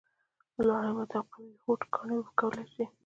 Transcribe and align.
لوړ 0.67 0.81
همت 0.89 1.11
او 1.17 1.23
قوي 1.33 1.51
هوډ 1.63 1.81
کاڼي 1.93 2.15
اوبه 2.17 2.31
کولای 2.39 2.67
شي! 2.73 2.85